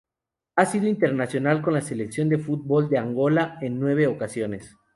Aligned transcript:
Ha 0.55 0.65
sido 0.65 0.87
internacional 0.87 1.61
con 1.61 1.75
la 1.75 1.81
Selección 1.81 2.27
de 2.27 2.39
fútbol 2.39 2.89
de 2.89 2.97
Angola 2.97 3.59
en 3.61 3.79
nueve 3.79 4.07
ocasiones. 4.07 4.75